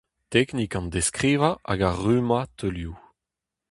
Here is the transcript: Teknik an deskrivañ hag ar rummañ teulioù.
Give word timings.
Teknik 0.31 0.73
an 0.77 0.87
deskrivañ 0.93 1.55
hag 1.67 1.79
ar 1.87 1.95
rummañ 2.03 2.45
teulioù. 2.57 2.95